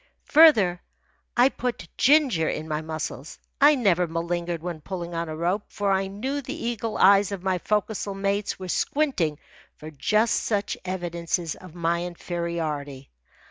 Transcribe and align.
Further, 0.33 0.81
I 1.37 1.49
put 1.49 1.87
ginger 1.95 2.49
in 2.49 2.67
my 2.67 2.81
muscles. 2.81 3.37
I 3.61 3.75
never 3.75 4.07
malingered 4.07 4.63
when 4.63 4.81
pulling 4.81 5.13
on 5.13 5.29
a 5.29 5.35
rope, 5.37 5.65
for 5.67 5.91
I 5.91 6.07
knew 6.07 6.41
the 6.41 6.57
eagle 6.57 6.97
eyes 6.97 7.31
of 7.31 7.43
my 7.43 7.59
forecastle 7.59 8.15
mates 8.15 8.57
were 8.57 8.67
squinting 8.67 9.37
for 9.75 9.91
just 9.91 10.33
such 10.43 10.75
evidences 10.85 11.53
of 11.53 11.75
my 11.75 12.03
inferiority. 12.03 13.11